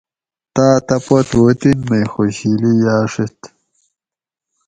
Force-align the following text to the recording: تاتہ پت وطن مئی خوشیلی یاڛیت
تاتہ 0.55 0.97
پت 1.05 1.29
وطن 1.41 1.77
مئی 1.87 2.03
خوشیلی 2.11 2.71
یاڛیت 2.85 3.39